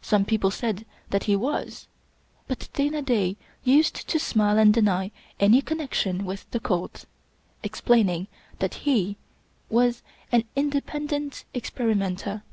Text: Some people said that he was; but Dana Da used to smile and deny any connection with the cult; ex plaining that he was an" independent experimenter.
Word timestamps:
Some 0.00 0.24
people 0.24 0.50
said 0.50 0.86
that 1.10 1.24
he 1.24 1.36
was; 1.36 1.86
but 2.48 2.70
Dana 2.72 3.02
Da 3.02 3.36
used 3.62 4.08
to 4.08 4.18
smile 4.18 4.56
and 4.56 4.72
deny 4.72 5.10
any 5.38 5.60
connection 5.60 6.24
with 6.24 6.50
the 6.52 6.58
cult; 6.58 7.04
ex 7.62 7.82
plaining 7.82 8.28
that 8.60 8.72
he 8.88 9.18
was 9.68 10.02
an" 10.32 10.44
independent 10.56 11.44
experimenter. 11.54 12.44